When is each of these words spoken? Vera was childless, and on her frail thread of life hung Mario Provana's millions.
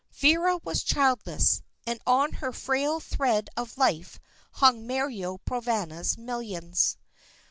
Vera 0.13 0.57
was 0.63 0.81
childless, 0.81 1.61
and 1.85 1.99
on 2.07 2.31
her 2.33 2.51
frail 2.51 2.99
thread 2.99 3.49
of 3.55 3.77
life 3.77 4.17
hung 4.53 4.87
Mario 4.87 5.37
Provana's 5.45 6.17
millions. 6.17 6.97